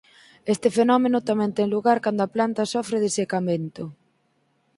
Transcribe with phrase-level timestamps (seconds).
[0.53, 3.83] Este fenómeno tamén ten lugar cando a planta sofre desecamento.